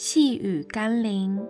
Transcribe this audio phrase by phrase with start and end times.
[0.00, 1.44] 细雨甘霖，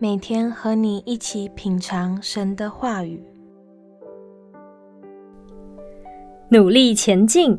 [0.00, 3.22] 每天和你一起品尝神的话语，
[6.48, 7.56] 努力前进。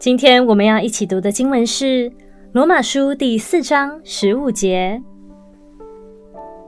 [0.00, 2.10] 今天我们要一起读的经文是
[2.50, 5.00] 《罗马书》第四章十五节。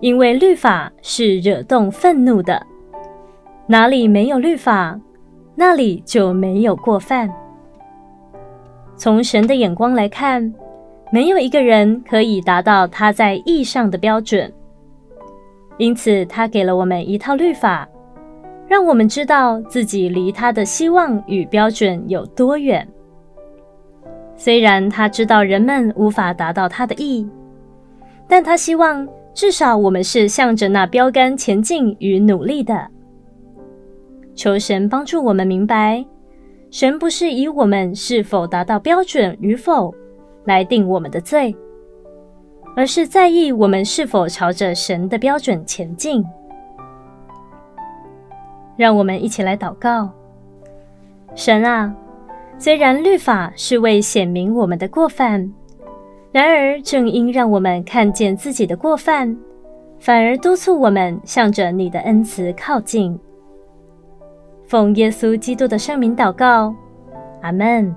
[0.00, 2.64] 因为律法是惹动愤怒的，
[3.66, 5.00] 哪里没有律法，
[5.56, 7.28] 那里就没有过犯。
[8.96, 10.54] 从神的眼光来看，
[11.14, 14.52] 没有一个人可以达到他在义上的标准，
[15.78, 17.88] 因此他给了我们一套律法，
[18.66, 22.84] 让我们知道自己离他的希望与标准有多远。
[24.34, 27.24] 虽然他知道人们无法达到他的意，
[28.26, 32.88] 但他希望至少我们是向着那标杆前进与努力的。
[34.34, 36.04] 求神帮助我们明白，
[36.72, 39.94] 神不是以我们是否达到标准与否。
[40.44, 41.54] 来定我们的罪，
[42.76, 46.24] 而是在意我们是否朝着神的标准前进。
[48.76, 50.10] 让我们一起来祷告：
[51.34, 51.94] 神啊，
[52.58, 55.52] 虽然律法是为显明我们的过犯，
[56.32, 59.36] 然而正因让我们看见自己的过犯，
[60.00, 63.18] 反而督促我们向着你的恩慈靠近。
[64.66, 66.74] 奉耶稣基督的圣名祷告，
[67.42, 67.94] 阿门。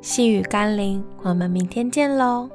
[0.00, 2.48] 细雨甘霖，我们明天见喽。